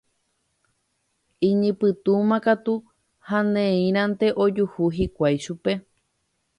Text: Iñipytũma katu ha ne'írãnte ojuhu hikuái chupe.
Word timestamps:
Iñipytũma 1.49 2.37
katu 2.45 2.73
ha 3.27 3.39
ne'írãnte 3.53 4.27
ojuhu 4.43 4.83
hikuái 4.97 5.37
chupe. 5.43 5.71